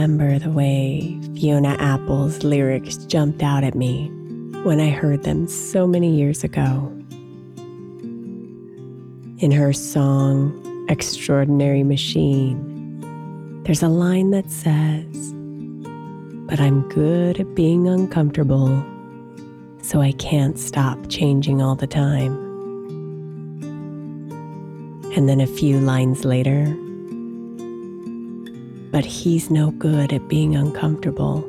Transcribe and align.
Remember 0.00 0.38
the 0.38 0.50
way 0.50 1.20
Fiona 1.34 1.76
Apple's 1.78 2.42
lyrics 2.42 2.96
jumped 2.96 3.42
out 3.42 3.62
at 3.62 3.74
me 3.74 4.08
when 4.62 4.80
I 4.80 4.88
heard 4.88 5.24
them 5.24 5.46
so 5.46 5.86
many 5.86 6.16
years 6.16 6.42
ago. 6.42 6.90
In 9.40 9.50
her 9.50 9.74
song, 9.74 10.86
Extraordinary 10.88 11.82
Machine, 11.82 12.56
there's 13.64 13.82
a 13.82 13.88
line 13.88 14.30
that 14.30 14.50
says, 14.50 15.34
But 16.48 16.60
I'm 16.60 16.88
good 16.88 17.38
at 17.38 17.54
being 17.54 17.86
uncomfortable, 17.86 18.82
so 19.82 20.00
I 20.00 20.12
can't 20.12 20.58
stop 20.58 20.96
changing 21.10 21.60
all 21.60 21.74
the 21.74 21.86
time. 21.86 22.32
And 25.14 25.28
then 25.28 25.42
a 25.42 25.46
few 25.46 25.78
lines 25.78 26.24
later, 26.24 26.74
but 29.00 29.06
he's 29.06 29.48
no 29.48 29.70
good 29.70 30.12
at 30.12 30.28
being 30.28 30.54
uncomfortable, 30.54 31.40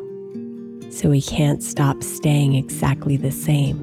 so 0.90 1.12
he 1.12 1.22
can't 1.22 1.62
stop 1.62 2.02
staying 2.02 2.56
exactly 2.56 3.18
the 3.18 3.30
same. 3.30 3.78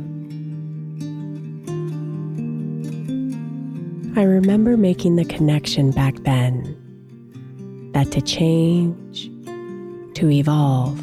I 4.16 4.22
remember 4.22 4.78
making 4.78 5.16
the 5.16 5.26
connection 5.26 5.90
back 5.90 6.14
then 6.22 6.74
that 7.92 8.10
to 8.12 8.22
change, 8.22 9.30
to 10.14 10.30
evolve, 10.30 10.98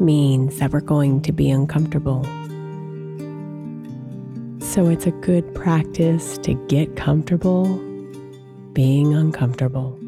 means 0.00 0.58
that 0.58 0.70
we're 0.70 0.80
going 0.80 1.20
to 1.20 1.32
be 1.32 1.50
uncomfortable. 1.50 2.24
So 4.62 4.88
it's 4.88 5.04
a 5.06 5.10
good 5.10 5.54
practice 5.54 6.38
to 6.38 6.54
get 6.68 6.96
comfortable 6.96 7.66
being 8.72 9.12
uncomfortable. 9.12 10.00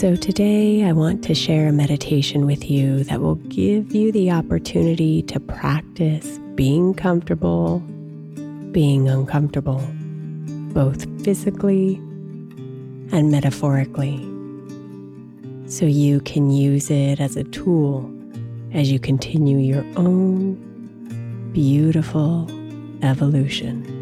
So, 0.00 0.16
today 0.16 0.84
I 0.84 0.92
want 0.92 1.22
to 1.24 1.34
share 1.34 1.68
a 1.68 1.72
meditation 1.72 2.46
with 2.46 2.70
you 2.70 3.04
that 3.04 3.20
will 3.20 3.34
give 3.34 3.94
you 3.94 4.10
the 4.10 4.30
opportunity 4.30 5.20
to 5.24 5.38
practice 5.38 6.38
being 6.54 6.94
comfortable, 6.94 7.80
being 8.72 9.10
uncomfortable, 9.10 9.86
both 10.72 11.04
physically 11.22 11.96
and 13.12 13.30
metaphorically. 13.30 14.16
So, 15.68 15.84
you 15.84 16.20
can 16.20 16.48
use 16.48 16.90
it 16.90 17.20
as 17.20 17.36
a 17.36 17.44
tool 17.44 18.10
as 18.72 18.90
you 18.90 18.98
continue 18.98 19.58
your 19.58 19.84
own 19.96 20.54
beautiful 21.52 22.48
evolution. 23.02 23.99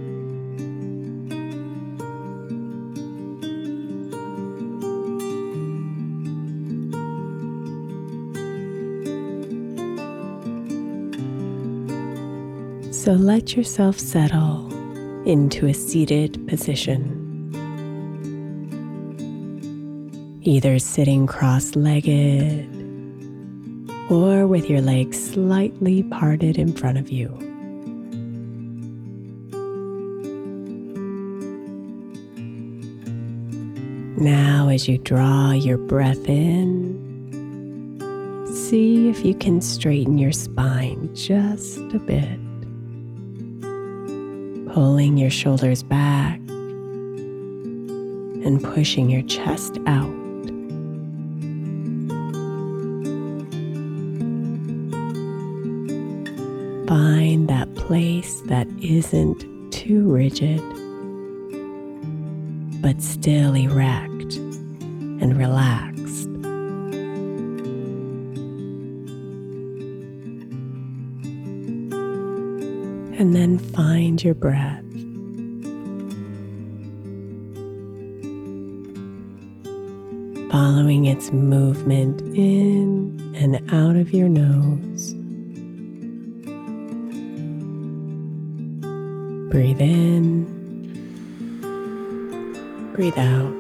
So 12.99 13.13
let 13.13 13.57
yourself 13.57 13.97
settle 13.97 14.67
into 15.25 15.67
a 15.67 15.73
seated 15.73 16.45
position. 16.49 17.15
Either 20.43 20.81
sitting 20.81 21.29
cross 21.29 21.77
legged 21.77 22.69
or 24.11 24.49
with 24.49 24.69
your 24.69 24.81
legs 24.81 25.31
slightly 25.31 26.03
parted 26.03 26.59
in 26.59 26.73
front 26.73 26.99
of 26.99 27.09
you. 27.09 27.29
Now, 34.21 34.71
as 34.71 34.89
you 34.89 34.99
draw 34.99 35.53
your 35.53 35.79
breath 35.79 36.29
in, 36.29 36.99
see 38.53 39.09
if 39.09 39.25
you 39.25 39.37
can 39.37 39.61
straighten 39.61 40.19
your 40.19 40.33
spine 40.33 41.15
just 41.15 41.79
a 41.95 42.01
bit 42.01 42.48
pulling 44.79 45.17
your 45.17 45.29
shoulders 45.29 45.83
back 45.83 46.39
and 48.47 48.63
pushing 48.63 49.11
your 49.11 49.23
chest 49.23 49.77
out. 49.89 50.15
Find 56.87 57.49
that 57.49 57.75
place 57.75 58.41
that 58.43 58.69
isn't 58.81 59.73
too 59.73 60.09
rigid, 60.09 60.63
but 62.81 63.03
still 63.03 63.57
erect 63.57 64.37
and 64.37 65.37
relaxed. 65.37 65.98
And 73.19 73.35
then 73.35 73.59
find 73.59 74.23
your 74.23 74.35
breath. 74.35 74.85
Following 80.53 81.07
its 81.07 81.33
movement 81.33 82.23
in 82.37 83.35
and 83.35 83.57
out 83.73 83.97
of 83.97 84.13
your 84.13 84.29
nose. 84.29 85.15
Breathe 89.51 89.81
in, 89.81 90.45
breathe 92.95 93.19
out. 93.19 93.58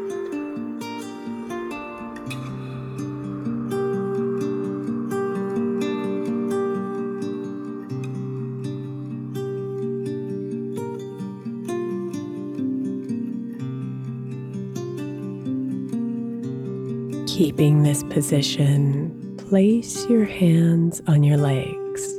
Keeping 17.58 17.82
this 17.82 18.04
position, 18.04 19.34
place 19.36 20.08
your 20.08 20.24
hands 20.24 21.02
on 21.08 21.24
your 21.24 21.36
legs, 21.36 22.14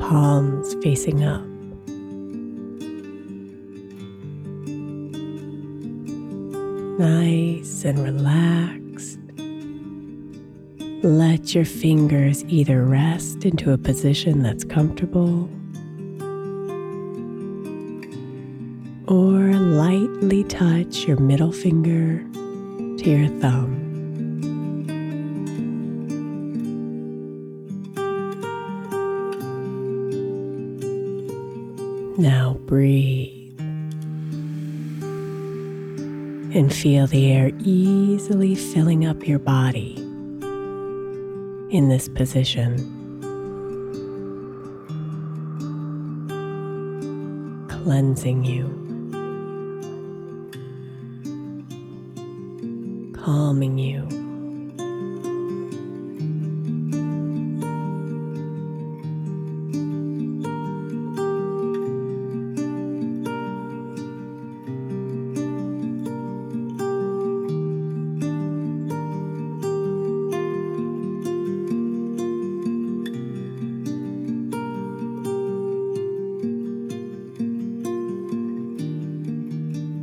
palms 0.00 0.74
facing 0.82 1.22
up. 1.22 1.46
Nice 6.98 7.84
and 7.84 8.00
relaxed. 8.00 9.20
Let 11.04 11.54
your 11.54 11.64
fingers 11.64 12.44
either 12.46 12.82
rest 12.82 13.44
into 13.44 13.72
a 13.72 13.78
position 13.78 14.42
that's 14.42 14.64
comfortable 14.64 15.48
or 19.06 19.54
lightly 19.54 20.42
touch 20.42 21.06
your 21.06 21.20
middle 21.20 21.52
finger 21.52 22.26
to 23.06 23.12
your 23.12 23.40
thumb. 23.40 23.70
Now 32.18 32.54
breathe 32.66 33.60
and 36.56 36.74
feel 36.74 37.06
the 37.06 37.30
air 37.30 37.52
easily 37.60 38.56
filling 38.56 39.06
up 39.06 39.24
your 39.28 39.38
body 39.38 39.94
in 41.70 41.88
this 41.88 42.08
position. 42.08 42.74
Cleansing 47.68 48.44
you, 48.44 48.85
calming 53.26 53.76
you. 53.76 54.06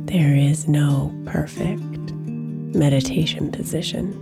There 0.04 0.36
is 0.36 0.68
no 0.68 1.10
perfect 1.24 1.83
meditation 2.74 3.50
position. 3.50 4.12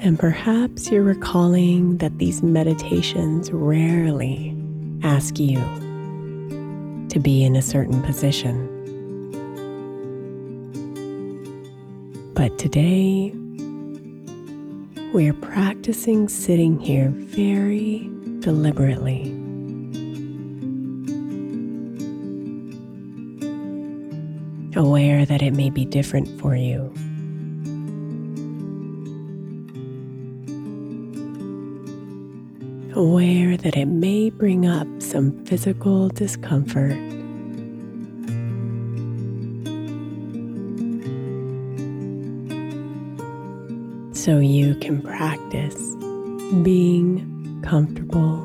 And 0.00 0.18
perhaps 0.18 0.90
you're 0.90 1.02
recalling 1.02 1.98
that 1.98 2.18
these 2.18 2.42
meditations 2.42 3.50
rarely 3.50 4.54
ask 5.02 5.38
you 5.38 5.58
to 7.08 7.18
be 7.18 7.44
in 7.44 7.56
a 7.56 7.62
certain 7.62 8.02
position. 8.02 8.70
But 12.34 12.58
today, 12.58 13.32
we're 15.14 15.32
practicing 15.32 16.28
sitting 16.28 16.80
here 16.80 17.08
very 17.08 18.10
deliberately. 18.40 19.43
Aware 24.76 25.24
that 25.24 25.42
it 25.42 25.52
may 25.52 25.70
be 25.70 25.84
different 25.84 26.28
for 26.40 26.56
you. 26.56 26.92
Aware 32.94 33.56
that 33.56 33.76
it 33.76 33.86
may 33.86 34.30
bring 34.30 34.66
up 34.66 34.86
some 35.00 35.44
physical 35.46 36.08
discomfort. 36.08 36.96
So 44.16 44.38
you 44.38 44.74
can 44.76 45.02
practice 45.02 45.94
being 46.62 47.60
comfortable, 47.64 48.36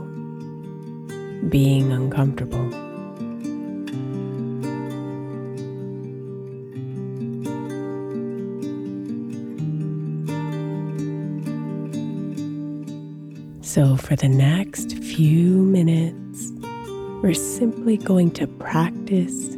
being 1.49 1.91
uncomfortable. 1.91 2.88
So, 13.79 13.95
for 13.95 14.17
the 14.17 14.27
next 14.27 14.97
few 14.97 15.53
minutes, 15.53 16.51
we're 17.23 17.33
simply 17.33 17.95
going 17.95 18.31
to 18.31 18.45
practice 18.45 19.55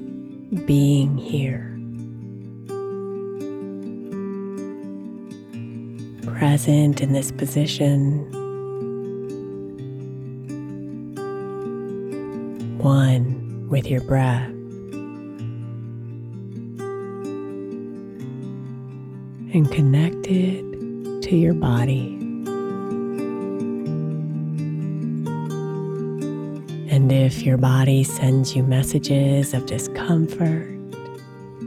being 0.67 1.17
here. 1.17 1.75
Present 6.37 7.01
in 7.01 7.13
this 7.13 7.31
position. 7.31 8.19
One 12.77 13.67
with 13.69 13.87
your 13.87 14.01
breath. 14.01 14.49
And 19.51 19.71
connected 19.71 21.23
to 21.23 21.35
your 21.35 21.55
body. 21.55 22.20
If 27.21 27.43
your 27.43 27.57
body 27.57 28.03
sends 28.03 28.55
you 28.55 28.63
messages 28.63 29.53
of 29.53 29.67
discomfort, 29.67 30.67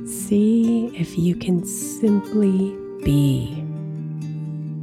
see 0.04 0.86
if 0.96 1.16
you 1.16 1.36
can 1.36 1.64
simply 1.64 2.76
be 3.04 3.62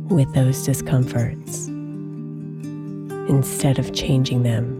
with 0.07 0.33
those 0.33 0.63
discomforts 0.63 1.67
instead 3.27 3.79
of 3.79 3.93
changing 3.93 4.43
them. 4.43 4.77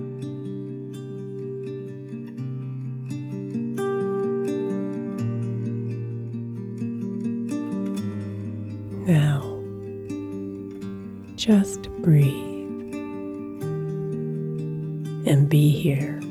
Now, 9.06 9.42
just 11.36 11.90
breathe 12.02 12.51
and 15.32 15.48
be 15.48 15.72
here. 15.72 16.31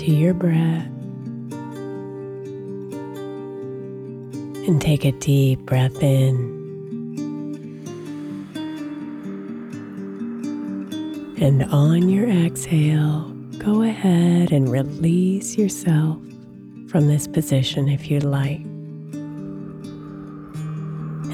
To 0.00 0.10
your 0.10 0.32
breath 0.32 0.86
and 4.66 4.80
take 4.80 5.04
a 5.04 5.12
deep 5.12 5.58
breath 5.60 6.02
in. 6.02 6.34
And 11.38 11.64
on 11.64 12.08
your 12.08 12.26
exhale, 12.30 13.28
go 13.58 13.82
ahead 13.82 14.52
and 14.52 14.70
release 14.70 15.58
yourself 15.58 16.16
from 16.88 17.06
this 17.06 17.28
position 17.28 17.86
if 17.86 18.10
you'd 18.10 18.24
like. 18.24 18.62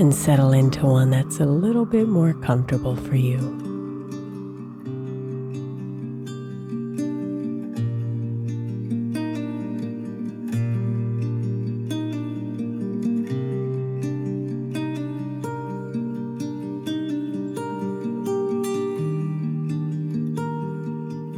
And 0.01 0.13
settle 0.13 0.53
into 0.53 0.87
one 0.87 1.11
that's 1.11 1.39
a 1.39 1.47
little 1.47 1.87
bit 1.87 2.09
more 2.09 2.35
comfortable 2.35 2.97
for 2.97 3.15
you. 3.15 3.66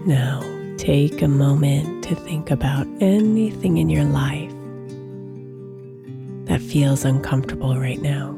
Now, 0.09 0.41
take 0.79 1.21
a 1.21 1.29
moment 1.29 2.03
to 2.05 2.15
think 2.15 2.51
about 2.51 2.87
anything 2.99 3.77
in 3.77 3.91
your 3.91 4.05
life 4.05 4.51
that 6.47 6.63
feels 6.63 7.05
uncomfortable 7.05 7.79
right 7.79 8.01
now. 8.01 8.35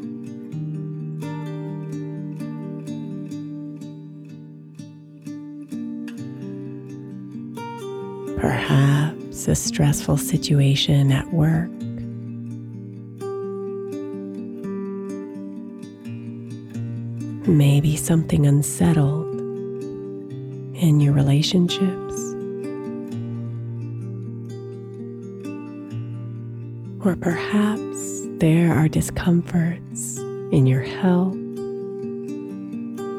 Perhaps 8.36 9.46
a 9.46 9.54
stressful 9.54 10.16
situation 10.16 11.12
at 11.12 11.32
work. 11.32 11.70
Maybe 17.46 17.94
something 17.94 18.44
unsettled 18.44 19.29
in 20.80 20.98
your 20.98 21.12
relationships, 21.12 22.16
or 27.04 27.16
perhaps 27.16 28.26
there 28.38 28.72
are 28.72 28.88
discomforts 28.88 30.16
in 30.52 30.66
your 30.66 30.80
health 30.80 31.36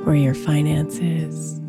or 0.07 0.15
your 0.15 0.33
finances. 0.33 1.59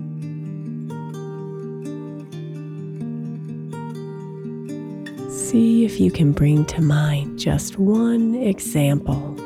See 5.47 5.85
if 5.85 6.01
you 6.01 6.11
can 6.11 6.33
bring 6.33 6.65
to 6.65 6.81
mind 6.81 7.39
just 7.39 7.79
one 7.79 8.35
example 8.35 9.37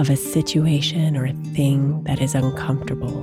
of 0.00 0.08
a 0.08 0.16
situation 0.16 1.14
or 1.14 1.26
a 1.26 1.34
thing 1.54 2.02
that 2.04 2.22
is 2.22 2.34
uncomfortable 2.34 3.22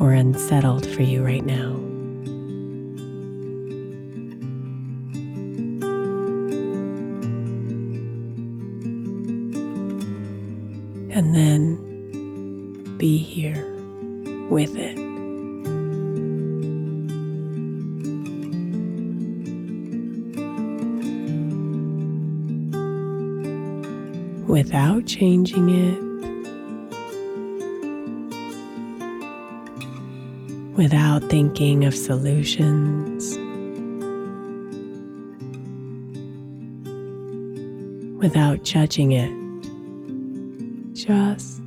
or 0.00 0.12
unsettled 0.12 0.86
for 0.86 1.02
you 1.02 1.24
right 1.24 1.44
now. 1.44 1.78
And 11.14 11.34
then 11.34 12.96
be 12.96 13.18
here 13.18 13.64
with 14.48 14.76
it. 14.76 14.98
Without 24.48 25.06
changing 25.06 25.70
it 25.70 26.11
without 30.82 31.22
thinking 31.30 31.84
of 31.84 31.94
solutions, 31.94 33.38
without 38.18 38.64
judging 38.64 39.12
it. 39.12 39.30
Just 40.92 41.62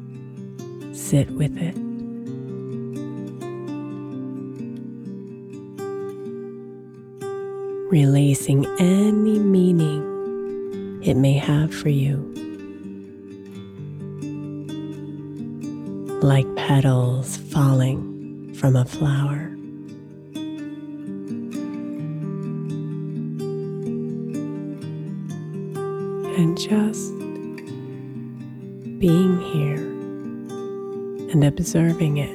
sit 0.91 1.29
with 1.31 1.57
it. 1.57 1.77
Releasing 7.89 8.65
any 8.81 9.39
meaning 9.39 10.99
it 11.01 11.13
may 11.13 11.37
have 11.37 11.73
for 11.73 11.87
you. 11.87 12.17
Like 16.21 16.53
petals 16.57 17.37
falling 17.37 18.14
from 18.65 18.75
a 18.77 18.85
flower. 18.85 19.51
And 26.35 26.57
just 26.57 27.15
being 28.97 29.39
here 29.39 29.85
and 31.31 31.43
observing 31.43 32.17
it 32.17 32.33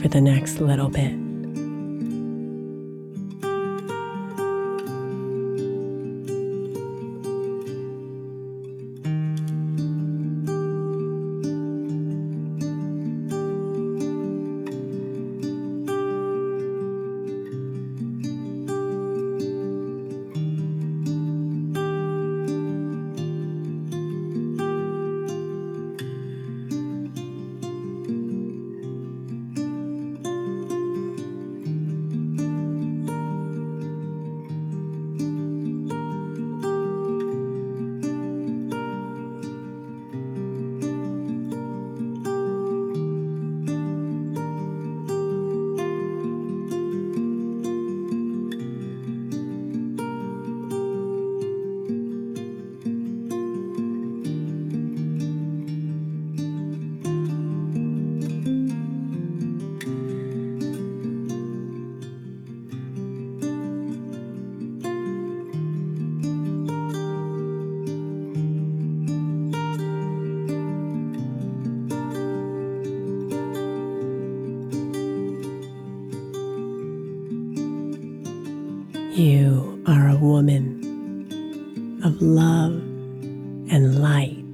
for 0.00 0.08
the 0.08 0.22
next 0.22 0.58
little 0.58 0.88
bit. 0.88 1.25
You 79.16 79.82
are 79.86 80.10
a 80.10 80.16
woman 80.18 82.02
of 82.04 82.20
love 82.20 82.74
and 83.72 84.02
light. 84.02 84.44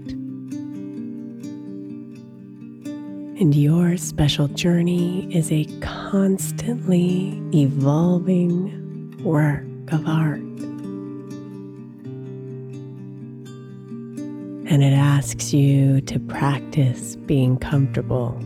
And 3.41 3.53
your 3.57 3.97
special 3.97 4.47
journey 4.47 5.27
is 5.35 5.51
a 5.51 5.65
constantly 5.81 7.43
evolving 7.53 9.21
work 9.25 9.65
of 9.91 10.07
art. 10.07 10.39
And 14.71 14.85
it 14.85 14.93
asks 14.93 15.53
you 15.53 16.03
to 16.03 16.21
practice 16.21 17.17
being 17.17 17.59
comfortable, 17.59 18.39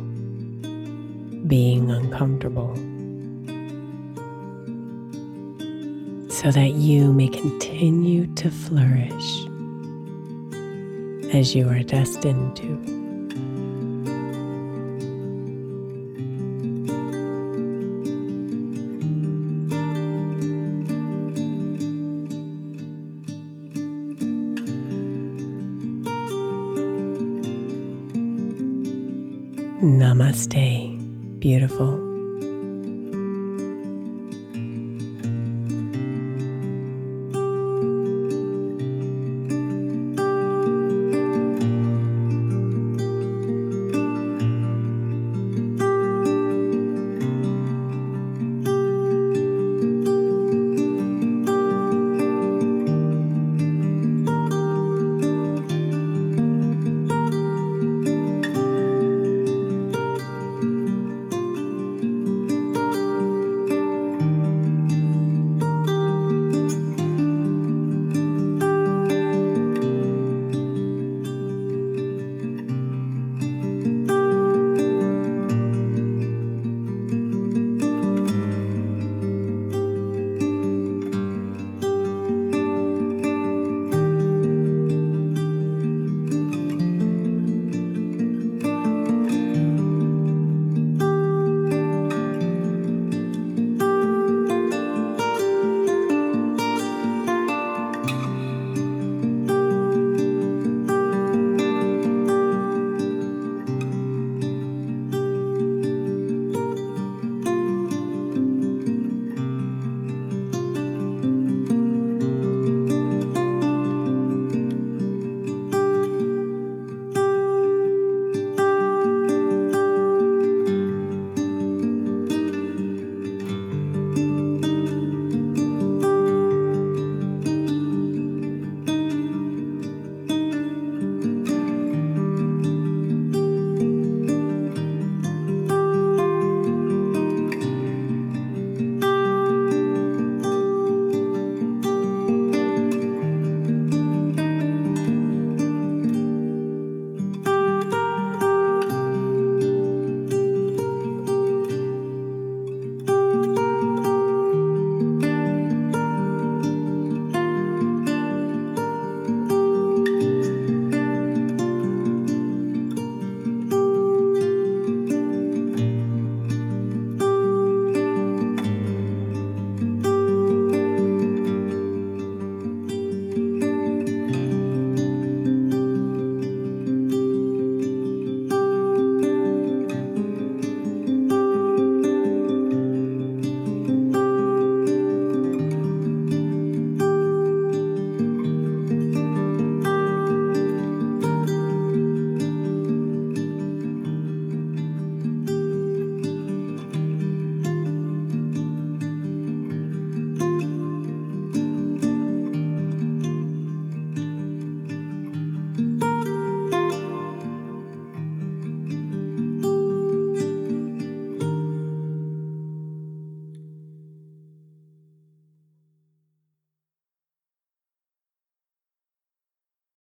being 1.46 1.90
uncomfortable. 1.90 2.74
so 6.46 6.52
that 6.52 6.74
you 6.74 7.12
may 7.12 7.26
continue 7.26 8.24
to 8.36 8.48
flourish 8.48 9.46
as 11.34 11.56
you 11.56 11.68
are 11.68 11.82
destined 11.82 12.54
to. 12.54 12.62
Namaste, 29.82 31.40
beautiful. 31.40 32.15